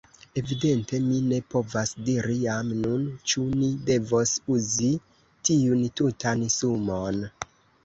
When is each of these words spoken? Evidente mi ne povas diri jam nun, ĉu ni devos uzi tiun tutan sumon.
Evidente 0.41 1.01
mi 1.09 1.19
ne 1.33 1.37
povas 1.55 1.91
diri 2.07 2.37
jam 2.45 2.71
nun, 2.79 3.05
ĉu 3.33 3.45
ni 3.61 3.69
devos 3.91 4.35
uzi 4.57 4.91
tiun 5.51 5.87
tutan 6.03 6.45
sumon. 6.59 7.25